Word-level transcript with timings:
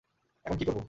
এখন 0.45 0.57
কি 0.57 0.65
করব? 0.65 0.79